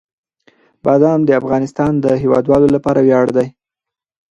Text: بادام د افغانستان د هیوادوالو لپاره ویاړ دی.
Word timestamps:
بادام 0.85 1.19
د 1.25 1.29
افغانستان 1.41 1.91
د 2.03 2.05
هیوادوالو 2.21 2.67
لپاره 2.75 2.99
ویاړ 3.01 3.27
دی. 3.37 3.47